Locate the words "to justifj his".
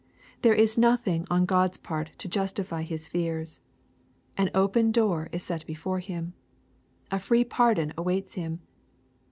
2.17-3.07